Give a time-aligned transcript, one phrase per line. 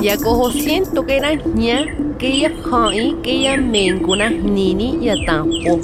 [0.00, 0.04] sensaixnextilistle.
[0.04, 2.52] Yakoho siento que era ña, que ya
[3.22, 5.80] que ya mencuna nini ya tampo.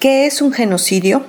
[0.00, 1.24] ¿Qué es un genocidio?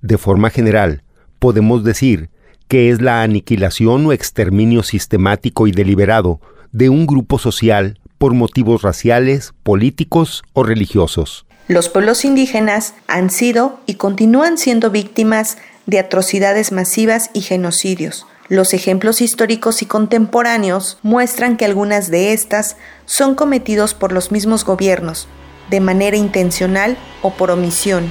[0.00, 1.02] De forma general,
[1.38, 2.30] podemos decir
[2.68, 6.40] que es la aniquilación o exterminio sistemático y deliberado
[6.72, 11.46] de un grupo social por motivos raciales, políticos o religiosos.
[11.68, 18.26] Los pueblos indígenas han sido y continúan siendo víctimas de atrocidades masivas y genocidios.
[18.48, 24.64] Los ejemplos históricos y contemporáneos muestran que algunas de estas son cometidos por los mismos
[24.64, 25.28] gobiernos,
[25.70, 28.10] de manera intencional o por omisión.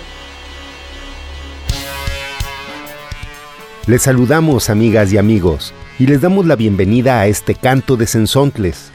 [3.85, 8.91] Les saludamos amigas y amigos y les damos la bienvenida a este canto de Sensontles.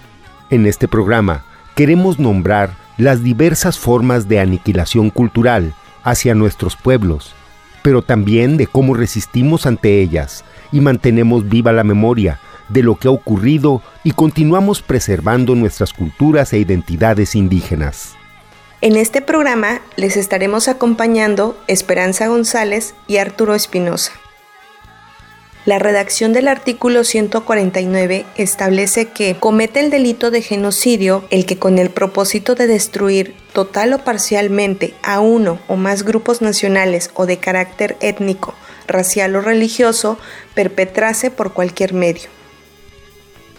[0.48, 7.34] En este programa queremos nombrar las diversas formas de aniquilación cultural hacia nuestros pueblos,
[7.82, 13.08] pero también de cómo resistimos ante ellas y mantenemos viva la memoria de lo que
[13.08, 18.14] ha ocurrido y continuamos preservando nuestras culturas e identidades indígenas.
[18.80, 24.12] En este programa les estaremos acompañando Esperanza González y Arturo Espinosa.
[25.66, 31.78] La redacción del artículo 149 establece que comete el delito de genocidio el que con
[31.80, 37.38] el propósito de destruir total o parcialmente a uno o más grupos nacionales o de
[37.38, 38.54] carácter étnico,
[38.86, 40.18] racial o religioso
[40.54, 42.30] perpetrase por cualquier medio.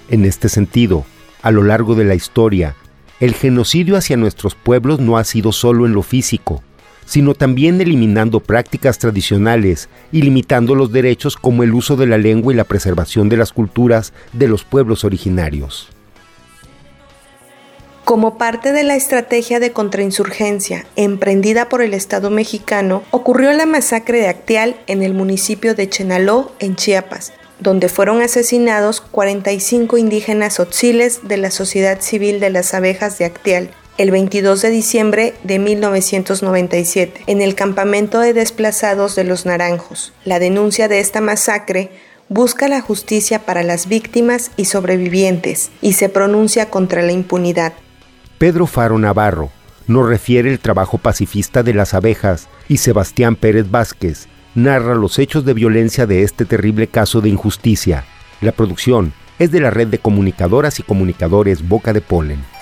[0.07, 1.05] En este sentido,
[1.41, 2.77] a lo largo de la historia,
[3.19, 6.63] el genocidio hacia nuestros pueblos no ha sido solo en lo físico,
[7.07, 12.53] sino también eliminando prácticas tradicionales y limitando los derechos como el uso de la lengua
[12.53, 15.89] y la preservación de las culturas de los pueblos originarios.
[18.03, 24.19] Como parte de la estrategia de contrainsurgencia emprendida por el Estado mexicano, ocurrió la masacre
[24.19, 31.27] de Acteal en el municipio de Chenaló, en Chiapas, donde fueron asesinados 45 indígenas otziles
[31.27, 37.23] de la Sociedad Civil de las Abejas de Acteal, el 22 de diciembre de 1997
[37.25, 40.13] en el campamento de desplazados de los Naranjos.
[40.23, 41.89] La denuncia de esta masacre
[42.29, 47.73] busca la justicia para las víctimas y sobrevivientes y se pronuncia contra la impunidad.
[48.37, 49.49] Pedro Faro Navarro
[49.87, 55.43] nos refiere el trabajo pacifista de las abejas y Sebastián Pérez Vázquez narra los hechos
[55.45, 58.05] de violencia de este terrible caso de injusticia.
[58.41, 62.56] La producción es de la red de comunicadoras y comunicadores Boca de Polen.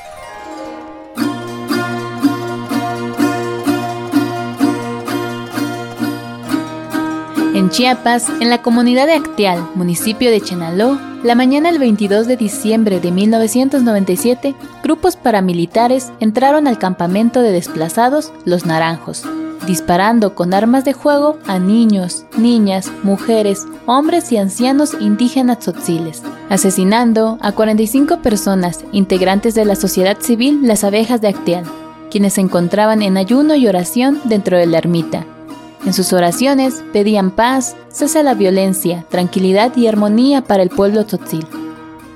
[7.65, 12.37] En Chiapas, en la comunidad de Acteal, municipio de Chenaló, la mañana del 22 de
[12.37, 14.53] diciembre de 1997,
[14.83, 19.23] grupos paramilitares entraron al campamento de desplazados Los Naranjos,
[19.65, 26.21] disparando con armas de fuego a niños, niñas, mujeres, hombres y ancianos indígenas tzotziles,
[26.51, 31.65] asesinando a 45 personas integrantes de la sociedad civil Las Abejas de Acteal,
[32.11, 35.25] quienes se encontraban en ayuno y oración dentro de la ermita
[35.85, 41.05] en sus oraciones pedían paz, cese a la violencia, tranquilidad y armonía para el pueblo
[41.05, 41.45] tzotzil.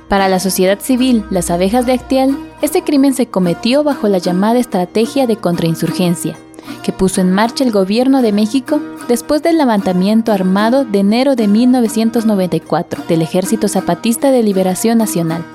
[0.07, 4.57] Para la sociedad civil, las abejas de Actial, este crimen se cometió bajo la llamada
[4.57, 6.35] estrategia de contrainsurgencia,
[6.83, 11.47] que puso en marcha el gobierno de México después del levantamiento armado de enero de
[11.47, 15.45] 1994 del Ejército Zapatista de Liberación Nacional,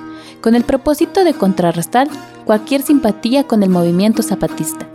[0.40, 2.08] con el propósito de contrarrestar
[2.44, 4.86] cualquier simpatía con el movimiento zapatista.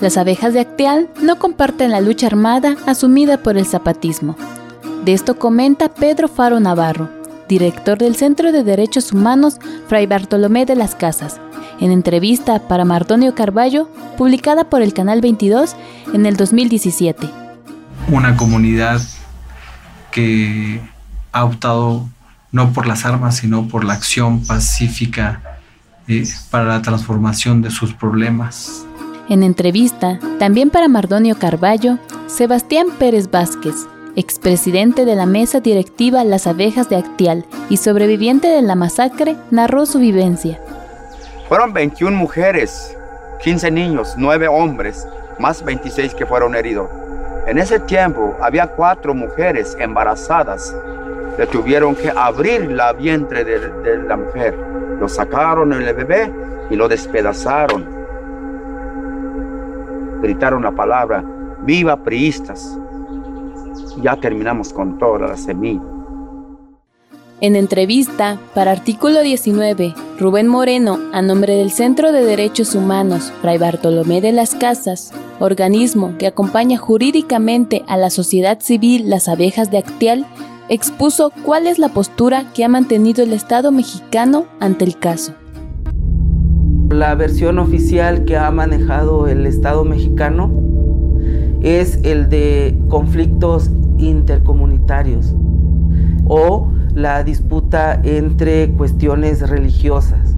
[0.00, 4.34] Las abejas de Acteal no comparten la lucha armada asumida por el zapatismo.
[5.04, 7.10] De esto comenta Pedro Faro Navarro,
[7.48, 9.58] director del Centro de Derechos Humanos
[9.88, 11.38] Fray Bartolomé de las Casas,
[11.80, 15.76] en entrevista para Mardonio Carballo, publicada por el Canal 22
[16.14, 17.28] en el 2017.
[18.08, 19.02] Una comunidad
[20.10, 20.80] que
[21.32, 22.08] ha optado
[22.52, 25.58] no por las armas, sino por la acción pacífica
[26.08, 28.86] eh, para la transformación de sus problemas.
[29.30, 33.76] En entrevista, también para Mardonio Carballo, Sebastián Pérez Vázquez,
[34.16, 39.86] expresidente de la mesa directiva Las Abejas de Actial y sobreviviente de la masacre, narró
[39.86, 40.58] su vivencia.
[41.48, 42.98] Fueron 21 mujeres,
[43.44, 45.06] 15 niños, 9 hombres,
[45.38, 46.90] más 26 que fueron heridos.
[47.46, 50.74] En ese tiempo había cuatro mujeres embarazadas.
[51.38, 54.56] Le tuvieron que abrir la vientre de, de la mujer.
[54.98, 56.32] Lo sacaron el bebé
[56.68, 57.99] y lo despedazaron.
[60.22, 61.24] Gritaron la palabra,
[61.62, 62.78] viva priistas.
[64.02, 65.82] Ya terminamos con toda la semilla.
[67.42, 73.56] En entrevista para Artículo 19, Rubén Moreno, a nombre del Centro de Derechos Humanos Fray
[73.56, 79.78] Bartolomé de las Casas, organismo que acompaña jurídicamente a la sociedad civil Las Abejas de
[79.78, 80.26] Actial,
[80.68, 85.32] expuso cuál es la postura que ha mantenido el Estado mexicano ante el caso.
[86.90, 90.50] La versión oficial que ha manejado el Estado mexicano
[91.62, 95.32] es el de conflictos intercomunitarios
[96.26, 100.34] o la disputa entre cuestiones religiosas.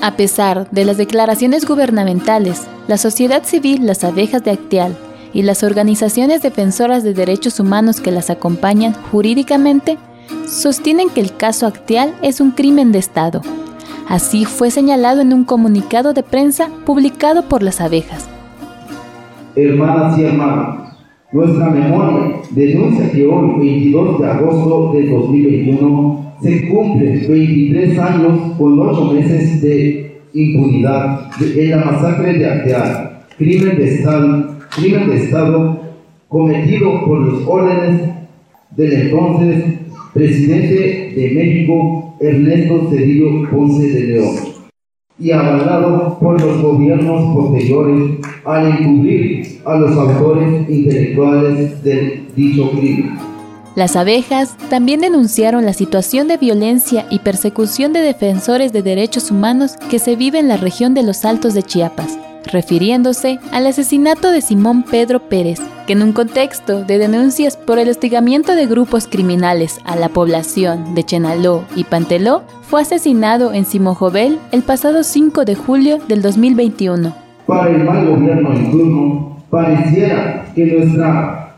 [0.00, 4.96] A pesar de las declaraciones gubernamentales, la sociedad civil Las Abejas de Actial
[5.32, 9.98] y las organizaciones defensoras de derechos humanos que las acompañan jurídicamente
[10.46, 13.42] sostienen que el caso Actial es un crimen de Estado.
[14.08, 18.28] Así fue señalado en un comunicado de prensa publicado por las abejas.
[19.54, 20.88] Hermanas y hermanos,
[21.32, 28.78] nuestra memoria denuncia que hoy, 22 de agosto de 2021, se cumplen 23 años con
[28.78, 35.80] 8 meses de impunidad en la masacre de Acteal, crimen de Estado, crimen de Estado
[36.28, 38.10] cometido por los órdenes
[38.76, 39.64] del entonces
[40.14, 44.36] presidente de México, Ernesto Cedillo Ponce de León
[45.18, 53.18] y avalado por los gobiernos posteriores al encubrir a los autores intelectuales del dicho crimen.
[53.74, 59.76] Las abejas también denunciaron la situación de violencia y persecución de defensores de derechos humanos
[59.90, 64.40] que se vive en la región de los Altos de Chiapas, refiriéndose al asesinato de
[64.40, 69.80] Simón Pedro Pérez, que en un contexto de denuncias por el hostigamiento de grupos criminales
[69.84, 75.54] a la población de Chenaló y Panteló, fue asesinado en Simojovel el pasado 5 de
[75.54, 77.14] julio del 2021.
[77.46, 81.54] Para el mal gobierno en pareciera que nuestra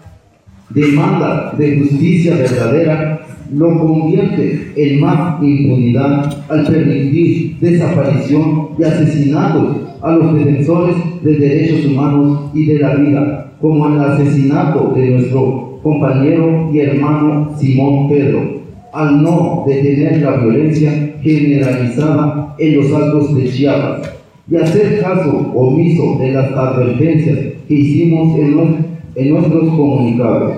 [0.70, 3.20] demanda de justicia verdadera
[3.52, 11.86] lo convierte en más impunidad al permitir desaparición y asesinatos a los defensores de derechos
[11.86, 18.60] humanos y de la vida, como el asesinato de nuestro compañero y hermano Simón Pedro,
[18.92, 24.10] al no detener la violencia generalizada en los altos de Chiapas
[24.50, 30.52] y hacer caso omiso de las advertencias que hicimos en, en nuestros comunicados.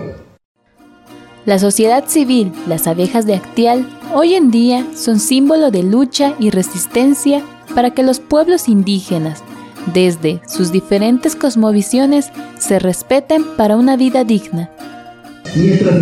[1.44, 6.50] La sociedad civil, las abejas de Actial, hoy en día son símbolo de lucha y
[6.50, 7.44] resistencia
[7.76, 9.44] para que los pueblos indígenas,
[9.92, 14.70] desde sus diferentes cosmovisiones, se respeten para una vida digna.
[15.54, 15.94] Mientras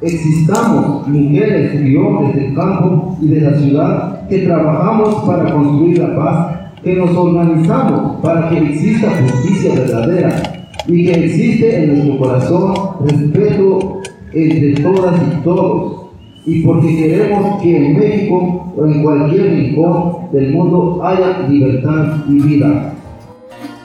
[0.00, 6.16] existamos mujeres y hombres del campo y de la ciudad que trabajamos para construir la
[6.16, 10.42] paz, que nos organizamos para que exista justicia verdadera
[10.86, 12.74] y que existe en nuestro corazón
[13.06, 14.00] respeto
[14.32, 16.03] entre todas y todos
[16.46, 22.40] y porque queremos que en México o en cualquier rincón del mundo haya libertad y
[22.40, 22.94] vida.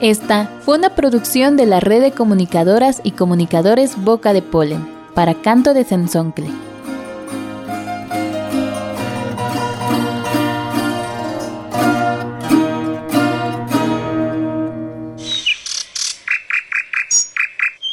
[0.00, 5.34] Esta fue una producción de la red de comunicadoras y comunicadores Boca de Polen para
[5.34, 6.48] Canto de Sensoncle.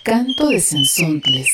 [0.04, 1.50] Canto de Sensontles.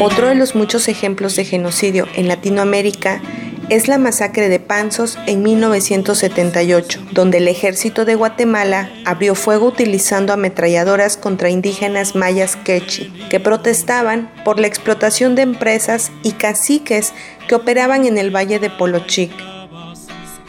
[0.00, 3.20] Otro de los muchos ejemplos de genocidio en Latinoamérica
[3.68, 10.32] es la masacre de Panzos en 1978, donde el ejército de Guatemala abrió fuego utilizando
[10.32, 17.12] ametralladoras contra indígenas mayas quechi, que protestaban por la explotación de empresas y caciques
[17.48, 19.30] que operaban en el valle de Polochic.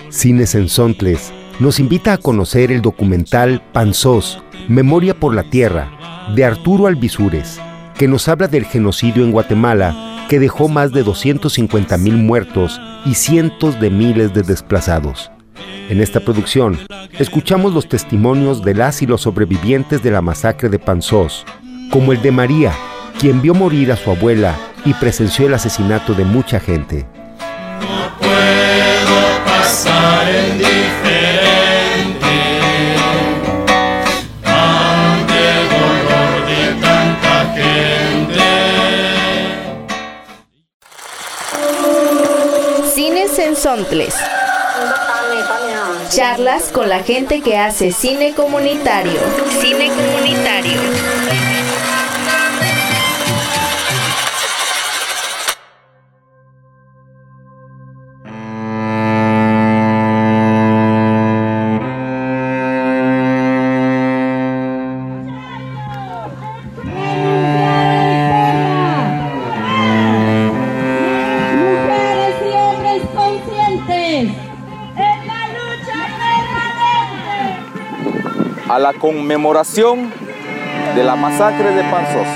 [0.10, 5.92] Cines en Sontles nos invita a conocer el documental Panzos, Memoria por la Tierra,
[6.36, 7.62] de Arturo Albizures,
[8.00, 13.14] que nos habla del genocidio en Guatemala que dejó más de 250 mil muertos y
[13.14, 15.30] cientos de miles de desplazados.
[15.88, 16.80] En esta producción,
[17.20, 21.46] escuchamos los testimonios de las y los sobrevivientes de la masacre de Panzós,
[21.92, 22.74] como el de María,
[23.20, 27.06] quien vio morir a su abuela y presenció el asesinato de mucha gente.
[27.82, 30.91] No puedo pasar el dolor
[46.10, 49.20] Charlas con la gente que hace cine comunitario.
[49.62, 51.51] Cine comunitario.
[78.94, 80.12] Conmemoración
[80.96, 82.28] de la masacre de Panzos.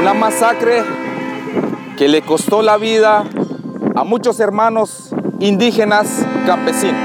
[0.00, 0.82] Una masacre
[1.96, 3.24] que le costó la vida
[3.94, 7.00] a muchos hermanos indígenas campesinos.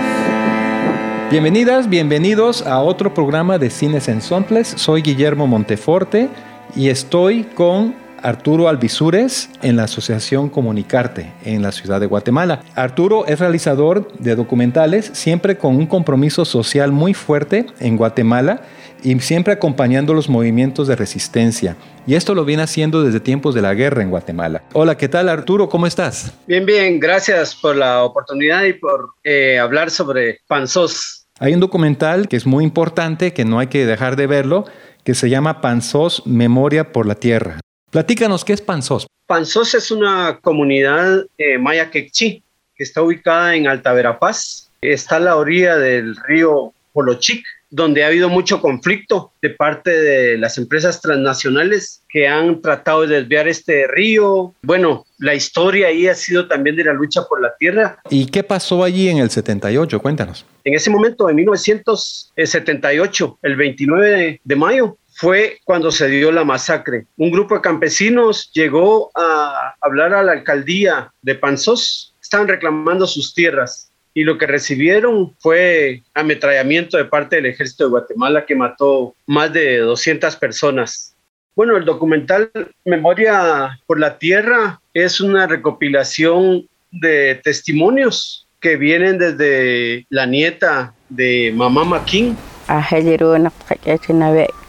[1.29, 4.67] Bienvenidas, bienvenidos a otro programa de Cines en Sontles.
[4.77, 6.29] Soy Guillermo Monteforte
[6.75, 12.59] y estoy con Arturo Alvisures en la Asociación Comunicarte en la ciudad de Guatemala.
[12.75, 18.63] Arturo es realizador de documentales, siempre con un compromiso social muy fuerte en Guatemala
[19.01, 21.77] y siempre acompañando los movimientos de resistencia.
[22.05, 24.61] Y esto lo viene haciendo desde tiempos de la guerra en Guatemala.
[24.73, 25.69] Hola, ¿qué tal Arturo?
[25.69, 26.33] ¿Cómo estás?
[26.47, 31.27] Bien, bien, gracias por la oportunidad y por eh, hablar sobre Panzós.
[31.39, 34.65] Hay un documental que es muy importante, que no hay que dejar de verlo,
[35.05, 37.61] que se llama Panzós Memoria por la Tierra.
[37.89, 39.07] Platícanos, ¿qué es Panzós?
[39.27, 42.43] Panzós es una comunidad eh, maya quechí
[42.75, 44.69] que está ubicada en Alta Verapaz.
[44.81, 50.37] Está a la orilla del río Polochic, donde ha habido mucho conflicto de parte de
[50.37, 54.53] las empresas transnacionales que han tratado de desviar este río.
[54.61, 57.99] Bueno, la historia ahí ha sido también de la lucha por la tierra.
[58.09, 60.01] ¿Y qué pasó allí en el 78?
[60.01, 60.45] Cuéntanos.
[60.65, 66.43] En ese momento, en 1978, el 29 de, de mayo, fue cuando se dio la
[66.43, 67.07] masacre.
[67.17, 72.13] Un grupo de campesinos llegó a hablar a la alcaldía de Panzós.
[72.21, 77.89] Estaban reclamando sus tierras y lo que recibieron fue ametrallamiento de parte del ejército de
[77.89, 81.15] Guatemala que mató más de 200 personas.
[81.55, 82.51] Bueno, el documental
[82.85, 91.51] Memoria por la Tierra es una recopilación de testimonios que vienen desde la nieta de
[91.55, 92.37] Mamá Maquín,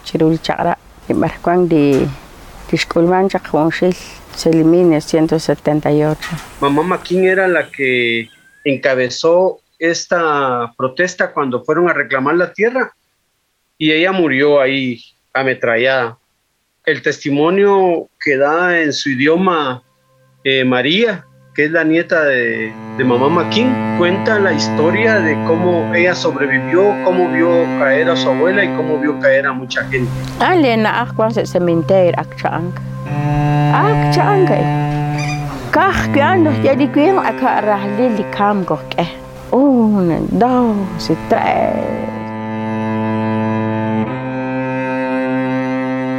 [0.09, 0.73] chirul chaqra
[1.13, 2.09] ibarkwang di
[2.73, 3.93] disculman chaqonshil
[4.39, 6.17] Selimines 178.
[6.61, 8.31] Mamá Maquín era la que
[8.65, 12.93] encabezó esta protesta cuando fueron a reclamar la tierra
[13.77, 15.03] y ella murió ahí
[15.35, 16.19] ametrallada.
[16.87, 19.83] El testimonio que da en su idioma
[20.45, 21.27] eh, María,
[21.59, 26.95] que es la nieta de, de mamá Maquín, cuenta la historia de cómo ella sobrevivió,
[27.05, 27.51] cómo vio
[27.81, 30.09] caer a su abuela y cómo vio caer a mucha gente.
[30.39, 32.71] Ale na akwang sa cemetery akchang.
[33.75, 34.63] Akchang kay.
[35.75, 36.87] Kah kyan jadi
[40.31, 41.75] dos, tres.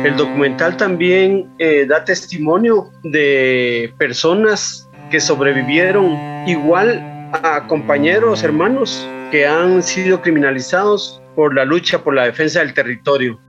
[0.04, 7.00] El documental también eh, da testimonio de personas que sobrevivieron igual
[7.44, 13.40] a compañeros, hermanos que han sido criminalizados por la lucha por la defensa del territorio.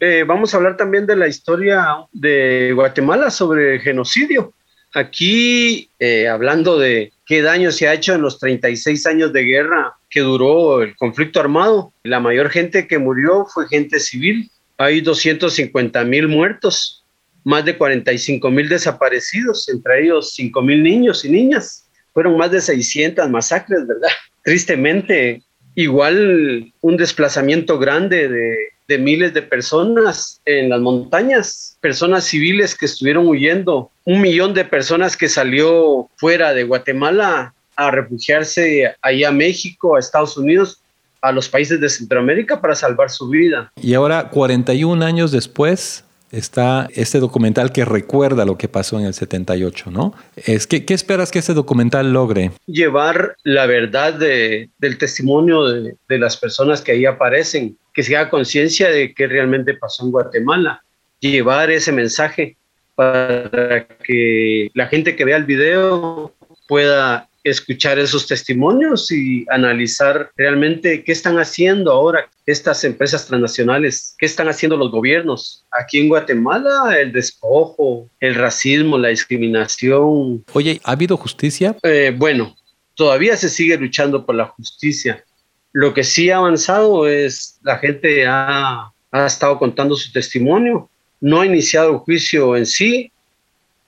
[0.00, 4.52] Eh, vamos a hablar también de la historia de Guatemala sobre genocidio.
[4.94, 9.94] Aquí, eh, hablando de qué daño se ha hecho en los 36 años de guerra
[10.08, 14.50] que duró el conflicto armado, la mayor gente que murió fue gente civil.
[14.78, 16.97] Hay 250 mil muertos,
[17.44, 21.86] más de 45 mil desaparecidos, entre ellos 5 mil niños y niñas.
[22.12, 24.08] Fueron más de 600 masacres, ¿verdad?
[24.42, 25.42] Tristemente,
[25.74, 33.28] igual un desplazamiento grande de, miles de personas en las montañas, personas civiles que estuvieron
[33.28, 39.94] huyendo, un millón de personas que salió fuera de Guatemala a refugiarse ahí a México,
[39.94, 40.80] a Estados Unidos,
[41.20, 43.70] a los países de Centroamérica para salvar su vida.
[43.80, 49.14] Y ahora, 41 años después, está este documental que recuerda lo que pasó en el
[49.14, 50.14] 78, ¿no?
[50.36, 52.52] Es que, ¿Qué esperas que este documental logre?
[52.66, 58.16] Llevar la verdad de, del testimonio de, de, las personas que ahí aparecen, que se
[58.16, 60.82] haga conciencia de qué realmente pasó en Guatemala,
[61.20, 62.56] llevar ese mensaje
[62.94, 66.34] para que la gente que vea el video
[66.66, 74.26] pueda escuchar esos testimonios y analizar realmente qué están haciendo ahora estas empresas transnacionales, qué
[74.26, 75.64] están haciendo los gobiernos.
[75.70, 80.44] Aquí en Guatemala, el despojo, el racismo, la discriminación.
[80.52, 81.76] Oye, ¿ha habido justicia?
[81.82, 82.56] Eh, bueno,
[82.94, 85.24] todavía se sigue luchando por la justicia.
[85.72, 90.90] Lo que sí ha avanzado es la gente ha, ha estado contando su testimonio,
[91.20, 93.12] no ha iniciado juicio en sí,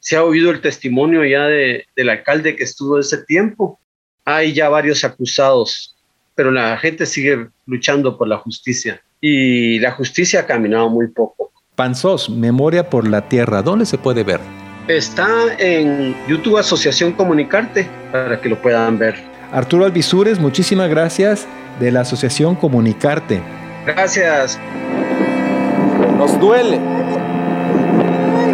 [0.00, 3.78] se ha oído el testimonio ya de, del alcalde que estuvo ese tiempo.
[4.25, 5.95] Hay ya varios acusados,
[6.35, 11.52] pero la gente sigue luchando por la justicia y la justicia ha caminado muy poco.
[11.76, 14.40] Panzos, Memoria por la Tierra, ¿dónde se puede ver?
[14.88, 15.28] Está
[15.59, 19.14] en YouTube Asociación Comunicarte para que lo puedan ver.
[19.52, 21.47] Arturo Alvisures, muchísimas gracias
[21.78, 23.42] de la Asociación Comunicarte.
[23.87, 24.59] Gracias.
[26.16, 26.78] Nos duele.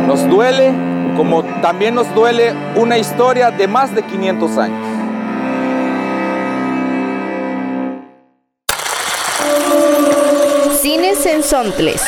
[0.07, 4.87] Nos duele como también nos duele una historia de más de 500 años.
[10.81, 12.03] Cines en Sontles.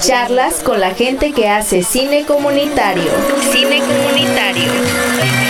[0.00, 3.10] Charlas con la gente que hace cine comunitario.
[3.52, 5.49] Cine comunitario.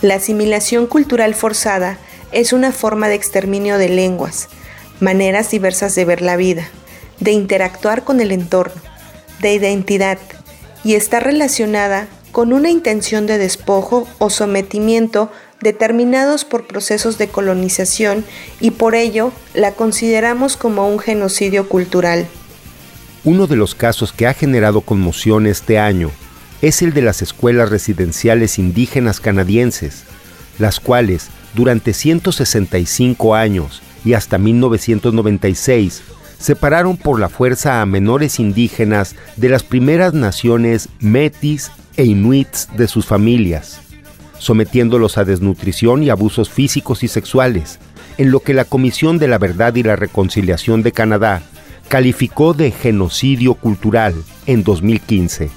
[0.00, 1.98] La asimilación cultural forzada
[2.30, 4.48] es una forma de exterminio de lenguas,
[5.00, 6.68] maneras diversas de ver la vida,
[7.18, 8.80] de interactuar con el entorno,
[9.40, 10.18] de identidad,
[10.84, 18.24] y está relacionada con una intención de despojo o sometimiento determinados por procesos de colonización
[18.60, 22.28] y por ello la consideramos como un genocidio cultural.
[23.24, 26.12] Uno de los casos que ha generado conmoción este año
[26.62, 30.04] es el de las escuelas residenciales indígenas canadienses,
[30.58, 36.02] las cuales durante 165 años y hasta 1996
[36.38, 42.86] separaron por la fuerza a menores indígenas de las primeras naciones metis e inuits de
[42.86, 43.80] sus familias,
[44.38, 47.78] sometiéndolos a desnutrición y abusos físicos y sexuales,
[48.18, 51.42] en lo que la Comisión de la Verdad y la Reconciliación de Canadá
[51.88, 54.14] calificó de genocidio cultural
[54.46, 55.50] en 2015.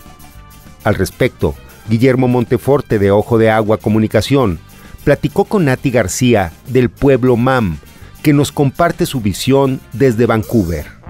[0.84, 1.56] Al respecto,
[1.90, 4.60] Guillermo Monteforte de Ojo de Agua Comunicación
[5.04, 7.78] platicó con Nati García del pueblo MAM,
[8.22, 11.01] que nos comparte su visión desde Vancouver.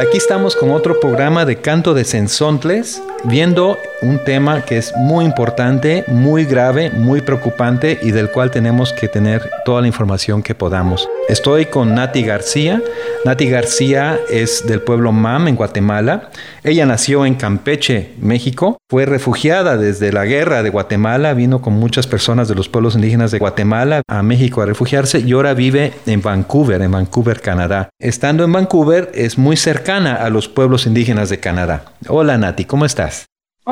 [0.00, 5.24] Aquí estamos con otro programa de canto de sensontles, viendo un tema que es muy
[5.24, 10.54] importante, muy grave, muy preocupante y del cual tenemos que tener toda la información que
[10.54, 11.08] podamos.
[11.28, 12.82] Estoy con Nati García.
[13.24, 16.30] Nati García es del pueblo Mam en Guatemala.
[16.64, 18.78] Ella nació en Campeche, México.
[18.88, 21.34] Fue refugiada desde la guerra de Guatemala.
[21.34, 25.32] Vino con muchas personas de los pueblos indígenas de Guatemala a México a refugiarse y
[25.32, 27.90] ahora vive en Vancouver, en Vancouver, Canadá.
[27.98, 31.84] Estando en Vancouver es muy cercana a los pueblos indígenas de Canadá.
[32.08, 33.09] Hola Nati, ¿cómo estás?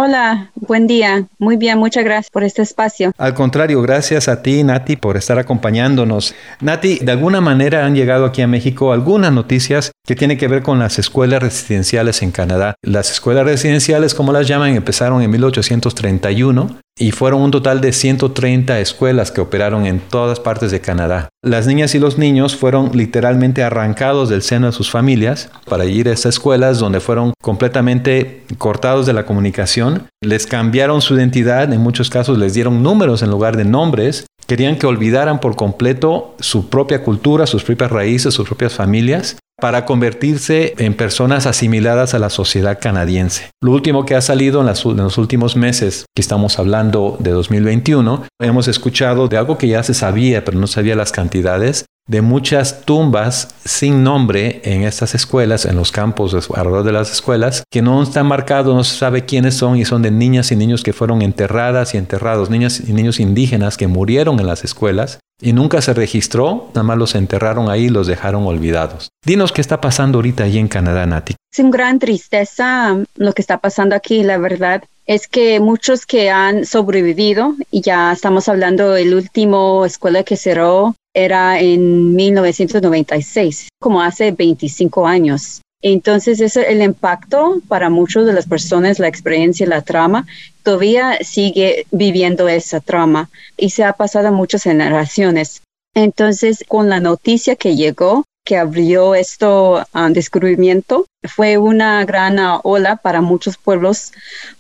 [0.01, 1.27] Hola, buen día.
[1.41, 3.11] Muy bien, muchas gracias por este espacio.
[3.19, 6.37] Al contrario, gracias a ti, Nati, por estar acompañándonos.
[6.61, 10.63] Nati, de alguna manera han llegado aquí a México algunas noticias que tienen que ver
[10.63, 12.77] con las escuelas residenciales en Canadá.
[12.81, 18.81] Las escuelas residenciales, como las llaman, empezaron en 1831 y fueron un total de 130
[18.81, 21.29] escuelas que operaron en todas partes de Canadá.
[21.43, 26.09] Las niñas y los niños fueron literalmente arrancados del seno de sus familias para ir
[26.09, 30.09] a estas escuelas donde fueron completamente cortados de la comunicación.
[30.21, 34.27] Les cambiaron su identidad, en muchos casos les dieron números en lugar de nombres.
[34.47, 39.85] Querían que olvidaran por completo su propia cultura, sus propias raíces, sus propias familias para
[39.85, 43.51] convertirse en personas asimiladas a la sociedad canadiense.
[43.61, 48.69] Lo último que ha salido en, los últimos meses, que estamos hablando de 2021, hemos
[48.69, 53.49] escuchado de algo que ya se sabía, pero no sabía las cantidades, de muchas tumbas
[53.65, 58.27] sin nombre en estas escuelas, en los campos alrededor de las escuelas, que no están
[58.27, 61.95] marcados, no se sabe quiénes son y son de niñas y niños que fueron enterradas
[61.95, 66.69] y enterrados, niñas y niños indígenas que murieron en las escuelas y nunca se registró,
[66.69, 69.11] nada más los enterraron ahí y los dejaron olvidados.
[69.25, 71.35] Dinos qué está pasando ahorita allí en Canadá, Nati.
[71.53, 74.85] Es una gran tristeza lo que está pasando aquí, la verdad.
[75.07, 80.95] Es que muchos que han sobrevivido, y ya estamos hablando del último escuela que cerró,
[81.15, 85.63] era en 1996, como hace 25 años.
[85.81, 90.27] Entonces, eso, el impacto para muchas de las personas, la experiencia, la trama,
[90.63, 95.63] todavía sigue viviendo esa trama y se ha pasado a muchas generaciones.
[95.95, 102.97] Entonces, con la noticia que llegó, que abrió esto uh, descubrimiento fue una gran ola
[102.97, 104.13] para muchos pueblos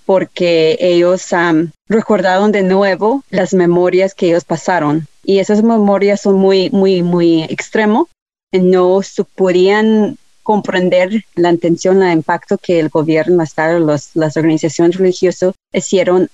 [0.04, 6.36] porque ellos um, recordaron de nuevo las memorias que ellos pasaron y esas memorias son
[6.36, 8.08] muy, muy, muy extremo.
[8.52, 10.18] No se podían
[10.48, 13.44] comprender la intención, el impacto que el gobierno,
[13.80, 16.30] los, las organizaciones religiosas hicieron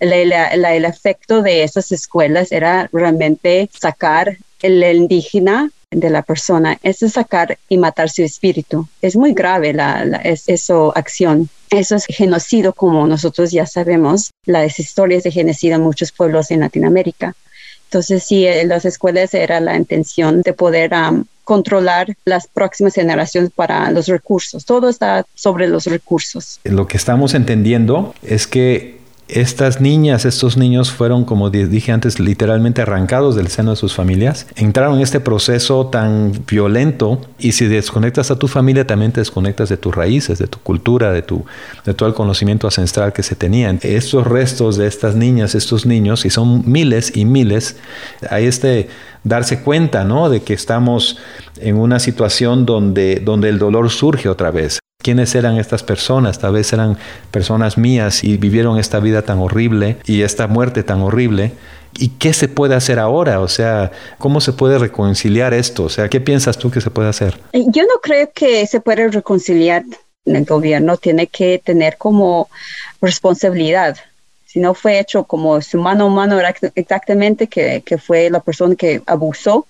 [0.00, 7.58] el efecto de esas escuelas era realmente sacar el indígena de la persona, es sacar
[7.68, 8.88] y matar su espíritu.
[9.02, 11.50] Es muy grave la, esa acción.
[11.68, 16.60] Eso es genocidio, como nosotros ya sabemos, las historias de genocidio en muchos pueblos en
[16.60, 17.34] Latinoamérica.
[17.88, 20.94] Entonces, sí, en las escuelas era la intención de poder
[21.50, 24.64] controlar las próximas generaciones para los recursos.
[24.64, 26.60] Todo está sobre los recursos.
[26.62, 28.99] Lo que estamos entendiendo es que
[29.32, 34.46] estas niñas, estos niños fueron, como dije antes, literalmente arrancados del seno de sus familias.
[34.56, 39.68] Entraron en este proceso tan violento y si desconectas a tu familia, también te desconectas
[39.68, 41.44] de tus raíces, de tu cultura, de, tu,
[41.84, 43.78] de todo el conocimiento ancestral que se tenían.
[43.82, 47.76] Estos restos de estas niñas, estos niños, y son miles y miles,
[48.28, 48.88] hay este
[49.24, 50.30] darse cuenta, ¿no?
[50.30, 51.18] De que estamos
[51.60, 54.80] en una situación donde, donde el dolor surge otra vez.
[55.02, 56.38] ¿Quiénes eran estas personas?
[56.38, 56.98] Tal vez eran
[57.30, 61.52] personas mías y vivieron esta vida tan horrible y esta muerte tan horrible.
[61.98, 63.40] ¿Y qué se puede hacer ahora?
[63.40, 65.84] O sea, ¿cómo se puede reconciliar esto?
[65.84, 67.38] O sea, ¿qué piensas tú que se puede hacer?
[67.52, 69.84] Eh, yo no creo que se puede reconciliar.
[70.26, 72.50] El gobierno tiene que tener como
[73.00, 73.96] responsabilidad.
[74.44, 76.38] Si no fue hecho como su mano humano
[76.74, 79.66] exactamente que, que fue la persona que abusó,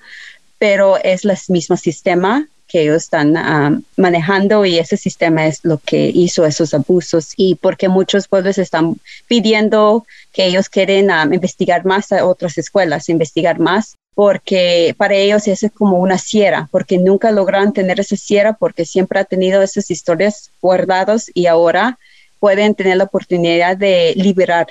[0.58, 5.78] pero es el mismo sistema que ellos están um, manejando y ese sistema es lo
[5.78, 11.84] que hizo esos abusos y porque muchos pueblos están pidiendo que ellos quieren um, investigar
[11.84, 17.30] más a otras escuelas, investigar más porque para ellos es como una sierra, porque nunca
[17.30, 21.98] lograron tener esa sierra porque siempre ha tenido esas historias guardadas y ahora
[22.38, 24.66] pueden tener la oportunidad de liberar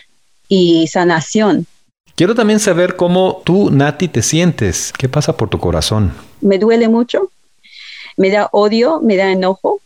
[0.48, 1.66] y sanación.
[2.16, 4.92] Quiero también saber cómo tú, Nati, te sientes.
[4.98, 6.14] ¿Qué pasa por tu corazón?
[6.42, 7.32] Me duele mucho
[8.20, 9.80] me da odio, me da enojo.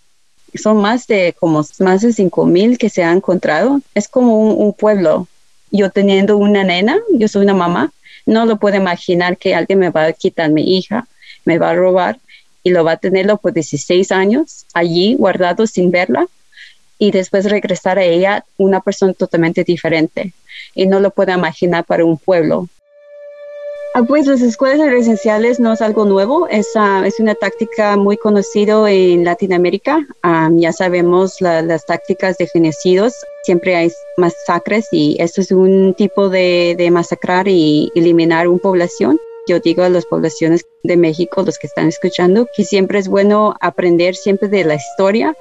[0.55, 3.79] Son más de como más de cinco mil que se han encontrado.
[3.93, 5.27] Es como un, pueblo.
[5.69, 7.91] Yo teniendo una nena, yo soy una mamá,
[8.25, 11.07] no lo puedo imaginar que alguien me va a quitar mi hija,
[11.45, 12.17] me va a robar
[12.63, 16.27] y lo va a tenerlo por 16 años allí guardado sin verla
[16.97, 20.33] y después regresar a ella una persona totalmente diferente.
[20.73, 22.67] Y no lo puedo imaginar para un pueblo.
[23.95, 28.17] Ah, pues las escuelas residenciales no es algo nuevo, es, ah, es una táctica muy
[28.17, 30.07] conocida en Latinoamérica.
[30.23, 36.29] Ah, ya sabemos las tácticas de genocidios, siempre hay masacres y esto es un tipo
[36.29, 39.19] de, de masacrar y eliminar una población.
[39.47, 43.53] Yo digo a las poblaciones de México, los que están escuchando, que siempre es bueno
[43.59, 45.35] aprender siempre de la historia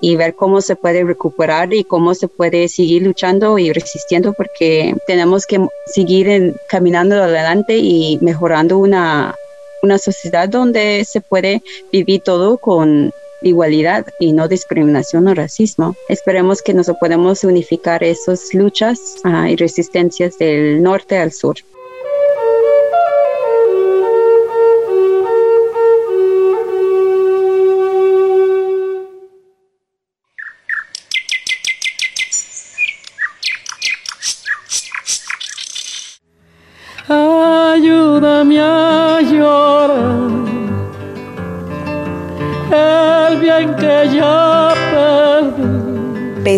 [0.00, 4.94] y ver cómo se puede recuperar y cómo se puede seguir luchando y resistiendo porque
[5.06, 9.34] tenemos que seguir caminando adelante y mejorando una,
[9.82, 15.94] una sociedad donde se puede vivir todo con igualdad y no discriminación o racismo.
[16.08, 21.56] Esperemos que nos podamos unificar esas luchas ah, y resistencias del norte al sur.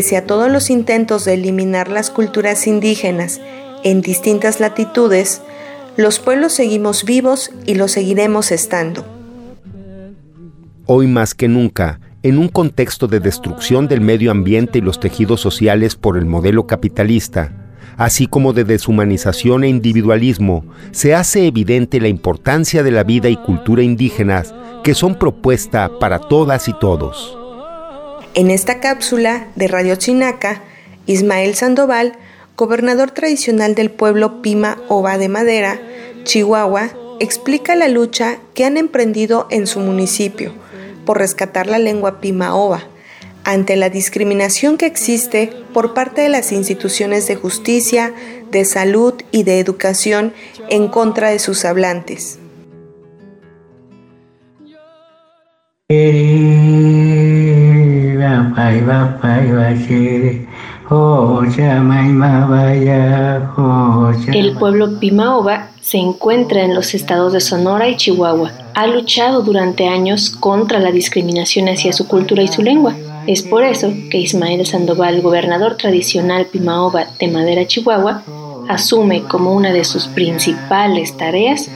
[0.08, 3.42] Pese a todos los intentos de eliminar las culturas indígenas
[3.84, 5.42] en distintas latitudes,
[5.98, 9.04] los pueblos seguimos vivos y lo seguiremos estando.
[10.86, 15.42] Hoy más que nunca, en un contexto de destrucción del medio ambiente y los tejidos
[15.42, 17.52] sociales por el modelo capitalista,
[17.98, 23.36] así como de deshumanización e individualismo, se hace evidente la importancia de la vida y
[23.36, 27.37] cultura indígenas que son propuesta para todas y todos.
[28.38, 30.62] En esta cápsula de Radio Chinaca,
[31.06, 32.12] Ismael Sandoval,
[32.56, 35.80] gobernador tradicional del pueblo Pima Ova de Madera,
[36.22, 40.52] Chihuahua, explica la lucha que han emprendido en su municipio
[41.04, 42.84] por rescatar la lengua Pima Ova
[43.42, 48.14] ante la discriminación que existe por parte de las instituciones de justicia,
[48.52, 50.32] de salud y de educación
[50.68, 52.38] en contra de sus hablantes.
[64.32, 68.52] El pueblo Pimaoba se encuentra en los estados de Sonora y Chihuahua.
[68.74, 72.94] Ha luchado durante años contra la discriminación hacia su cultura y su lengua.
[73.26, 78.22] Es por eso que Ismael Sandoval, gobernador tradicional Pimaoba de Madera, Chihuahua,
[78.68, 81.70] asume como una de sus principales tareas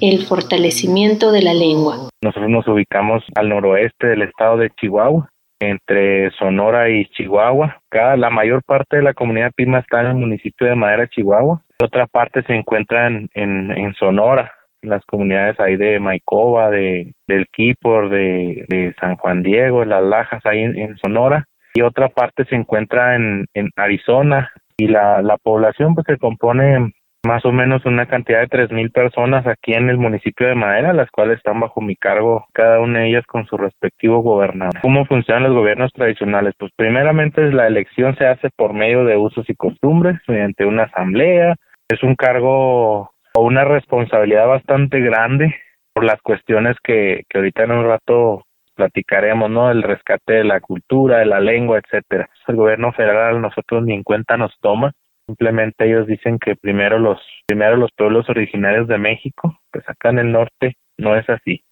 [0.00, 2.10] el fortalecimiento de la lengua.
[2.22, 5.28] Nosotros nos ubicamos al noroeste del estado de Chihuahua
[5.60, 7.80] entre Sonora y Chihuahua.
[7.88, 11.62] Cada, la mayor parte de la comunidad Pima está en el municipio de Madera, Chihuahua.
[11.82, 18.10] Otra parte se encuentra en, Sonora, en las comunidades ahí de Maicoba, de, del Quipor,
[18.10, 21.44] de, de San Juan Diego, Las Lajas, ahí en, Sonora.
[21.74, 24.50] Y otra parte se encuentra en, en Arizona.
[24.76, 26.92] Y la, la población pues se compone
[27.26, 30.92] más o menos una cantidad de tres mil personas aquí en el municipio de Madera,
[30.92, 34.80] las cuales están bajo mi cargo, cada una de ellas con su respectivo gobernador.
[34.80, 36.54] ¿Cómo funcionan los gobiernos tradicionales?
[36.58, 41.56] Pues primeramente la elección se hace por medio de usos y costumbres, mediante una asamblea.
[41.88, 45.54] Es un cargo o una responsabilidad bastante grande
[45.92, 48.44] por las cuestiones que, que ahorita en un rato
[48.76, 49.70] platicaremos, ¿no?
[49.70, 52.28] El rescate de la cultura, de la lengua, etcétera.
[52.46, 54.92] El gobierno federal nosotros ni en cuenta nos toma
[55.28, 60.20] Simplemente ellos dicen que primero los, primero los pueblos originarios de México, pues acá en
[60.20, 61.62] el norte no es así.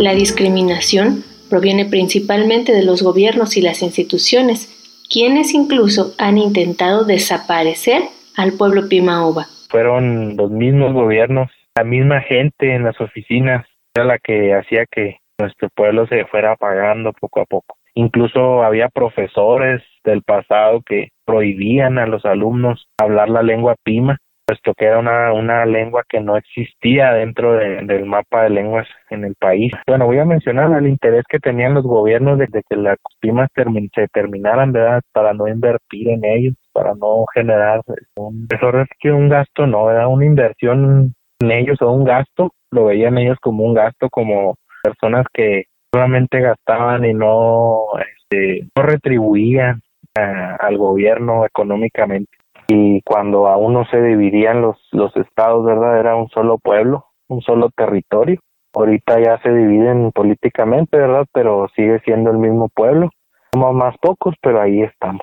[0.00, 8.02] La discriminación proviene principalmente de los gobiernos y las instituciones, quienes incluso han intentado desaparecer
[8.36, 9.46] al pueblo Pimaoba.
[9.68, 15.18] Fueron los mismos gobiernos, la misma gente en las oficinas, era la que hacía que
[15.40, 17.76] nuestro pueblo se fuera apagando poco a poco.
[17.94, 24.74] Incluso había profesores del pasado que prohibían a los alumnos hablar la lengua pima, puesto
[24.74, 29.34] que era una, una lengua que no existía dentro del mapa de lenguas en el
[29.36, 29.72] país.
[29.86, 34.08] Bueno, voy a mencionar el interés que tenían los gobiernos desde que las pimas se
[34.08, 35.02] terminaran, ¿verdad?
[35.12, 37.82] Para no invertir en ellos, para no generar
[38.16, 42.52] un, eso es que un gasto, no, era una inversión en ellos o un gasto,
[42.72, 48.82] lo veían ellos como un gasto, como personas que solamente gastaban y no, este, no
[48.82, 49.80] retribuían
[50.14, 52.30] al gobierno económicamente.
[52.68, 55.98] Y cuando aún no se dividían los, los estados, ¿verdad?
[55.98, 58.40] Era un solo pueblo, un solo territorio.
[58.72, 61.26] Ahorita ya se dividen políticamente, ¿verdad?
[61.32, 63.10] Pero sigue siendo el mismo pueblo.
[63.52, 65.22] Somos más pocos, pero ahí estamos.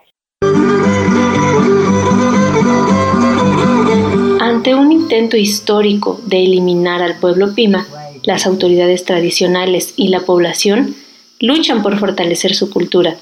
[4.41, 7.85] Ante un intento histórico de eliminar al pueblo Pima,
[8.27, 10.93] las autoridades tradicionales y la población
[11.39, 13.15] luchan por fortalecer su cultura.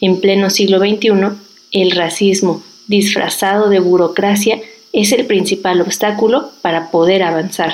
[0.00, 1.10] En pleno siglo XXI,
[1.70, 4.56] el racismo, disfrazado de burocracia,
[4.94, 7.72] es el principal obstáculo para poder avanzar.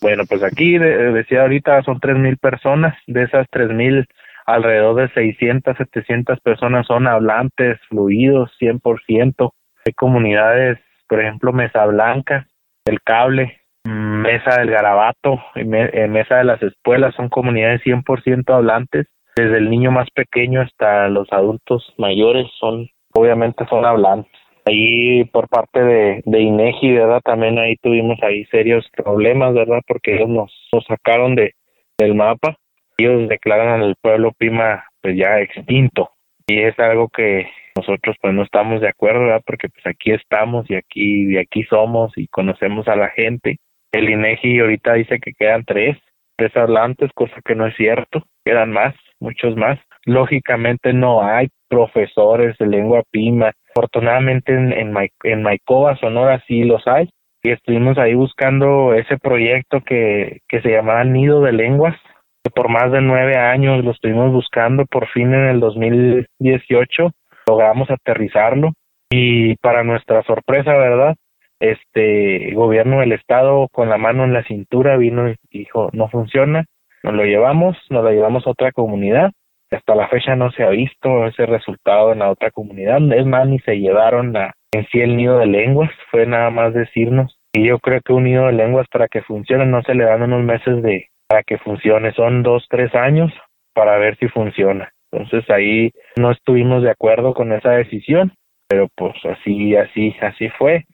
[0.00, 4.04] Bueno, pues aquí decía ahorita son 3.000 personas, de esas 3.000
[4.44, 9.52] alrededor de 600, 700 personas son hablantes, fluidos, 100%.
[9.86, 12.48] Hay comunidades, por ejemplo, Mesa Blanca,
[12.84, 19.70] El Cable, Mesa del Garabato, Mesa de las Espuelas, son comunidades 100% hablantes, desde el
[19.70, 24.32] niño más pequeño hasta los adultos mayores son, obviamente son hablantes.
[24.64, 27.20] Ahí por parte de, de INEGI, ¿verdad?
[27.24, 29.80] También ahí tuvimos ahí serios problemas, ¿verdad?
[29.86, 31.54] Porque ellos nos, nos sacaron de,
[31.98, 32.56] del mapa.
[32.96, 36.10] Ellos declaran al pueblo Pima pues ya extinto.
[36.46, 39.42] Y es algo que nosotros pues no estamos de acuerdo, ¿verdad?
[39.44, 43.58] Porque pues aquí estamos y aquí, y aquí somos y conocemos a la gente
[43.92, 45.98] el INEGI ahorita dice que quedan tres,
[46.36, 49.78] tres hablantes, cosa que no es cierto, quedan más, muchos más.
[50.04, 53.52] Lógicamente no hay profesores de lengua pima.
[53.70, 57.08] Afortunadamente en, en, en Maicoba, Sonora, sí los hay.
[57.44, 61.96] Y estuvimos ahí buscando ese proyecto que, que se llamaba Nido de Lenguas,
[62.44, 64.86] que por más de nueve años lo estuvimos buscando.
[64.86, 67.10] Por fin en el 2018
[67.46, 68.72] logramos aterrizarlo.
[69.10, 71.14] Y para nuestra sorpresa, ¿verdad?
[71.62, 76.64] Este gobierno del estado con la mano en la cintura vino y dijo no funciona,
[77.02, 79.30] nos lo llevamos, nos lo llevamos a otra comunidad.
[79.70, 82.98] Hasta la fecha no se ha visto ese resultado en la otra comunidad.
[83.12, 86.74] Es más, ni se llevaron a, en sí el nido de lenguas, fue nada más
[86.74, 87.38] decirnos.
[87.54, 90.22] Y yo creo que un nido de lenguas para que funcione no se le dan
[90.22, 93.32] unos meses de para que funcione, son dos, tres años
[93.72, 94.92] para ver si funciona.
[95.10, 98.32] Entonces ahí no estuvimos de acuerdo con esa decisión,
[98.68, 100.84] pero pues así, así, así fue.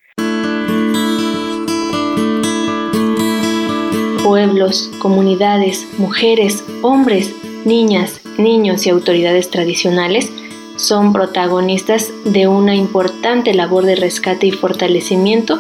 [4.22, 10.33] Pueblos, comunidades, mujeres, hombres, niñas, niños y autoridades tradicionales
[10.76, 15.57] son protagonistas de una importante labor de rescate y fortalecimiento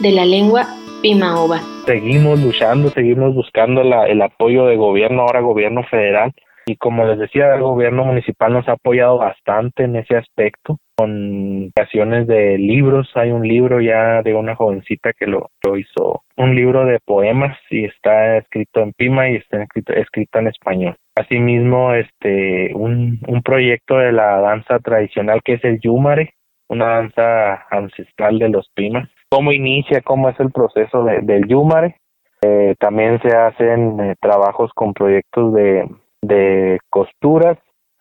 [0.00, 0.66] de la lengua
[1.02, 1.60] pimaoba.
[1.84, 6.32] Seguimos luchando, seguimos buscando el apoyo de gobierno, ahora gobierno federal,
[6.64, 11.70] Y como les decía, el gobierno municipal nos ha apoyado bastante en ese aspecto, con
[11.74, 13.10] creaciones de libros.
[13.14, 17.58] Hay un libro ya de una jovencita que lo, lo hizo, un libro de poemas
[17.70, 20.96] y está escrito en Pima y está escrito, escrito en español.
[21.16, 26.34] Asimismo, este, un, un proyecto de la danza tradicional que es el Yumare,
[26.68, 29.08] una danza ancestral de los Pimas.
[29.28, 30.00] ¿Cómo inicia?
[30.02, 31.96] ¿Cómo es el proceso de, del Yumare?
[32.42, 35.86] Eh, también se hacen eh, trabajos con proyectos de
[36.22, 37.58] de costuras,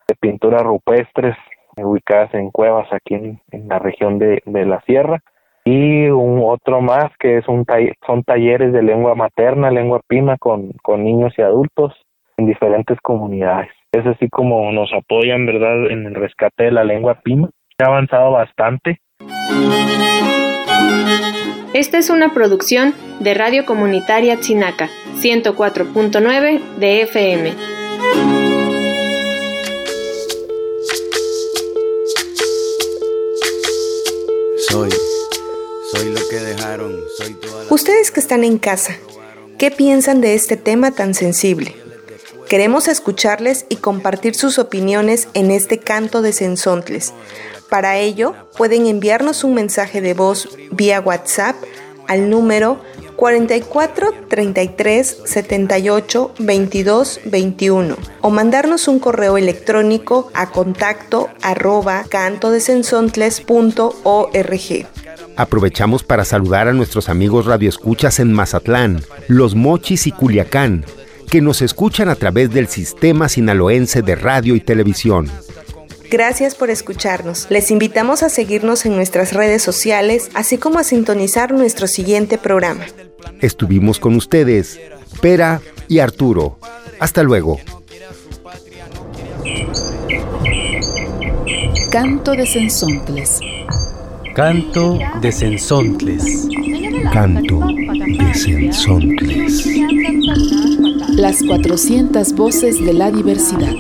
[0.07, 1.35] de pinturas rupestres
[1.83, 5.19] ubicadas en cuevas aquí en, la región de, la sierra
[5.63, 7.65] y un otro más que es un
[8.05, 11.93] son talleres de lengua materna, lengua pima con, con niños y adultos
[12.37, 13.69] en diferentes comunidades.
[13.91, 17.49] Es así como nos apoyan, ¿verdad?, en el rescate de la lengua pima.
[17.77, 19.01] Se ha avanzado bastante.
[21.73, 24.89] Esta es una producción de Radio Comunitaria Chinaca,
[25.21, 28.40] 104.9 de FM.
[34.71, 34.89] Soy,
[35.91, 38.95] soy lo que dejaron, soy toda Ustedes que están en casa,
[39.59, 41.75] ¿qué piensan de este tema tan sensible?
[42.47, 47.13] Queremos escucharles y compartir sus opiniones en este canto de Sensontles.
[47.69, 51.57] Para ello, pueden enviarnos un mensaje de voz vía WhatsApp
[52.07, 52.81] al número
[53.15, 64.87] 44 33 78 22 21 o mandarnos un correo electrónico a contacto arroba cantodesensontles.org.
[65.37, 70.85] Aprovechamos para saludar a nuestros amigos radioescuchas en Mazatlán, Los Mochis y Culiacán,
[71.29, 75.29] que nos escuchan a través del Sistema Sinaloense de Radio y Televisión.
[76.11, 77.47] Gracias por escucharnos.
[77.49, 82.85] Les invitamos a seguirnos en nuestras redes sociales, así como a sintonizar nuestro siguiente programa.
[83.39, 84.77] Estuvimos con ustedes,
[85.21, 86.59] Pera y Arturo.
[86.99, 87.61] Hasta luego.
[91.89, 93.39] Canto de Sensontles.
[94.35, 96.47] Canto de Sensontles.
[97.13, 99.65] Canto de Sensontles.
[101.11, 103.73] Las 400 voces de la diversidad.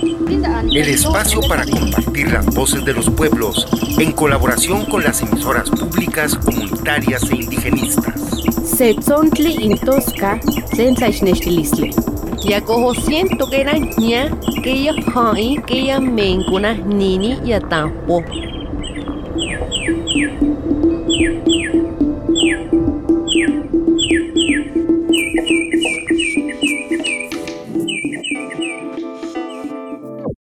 [0.73, 3.67] El espacio para compartir las voces de los pueblos
[3.99, 8.21] en colaboración con las emisoras públicas, comunitarias e indigenistas.
[8.63, 10.39] Setzontli intosca
[10.75, 11.91] sensaixnextilistle.
[12.47, 14.31] Ya cojo siento que era ña,
[14.63, 18.23] que ya hai, que ya mencuna nini ya tampo.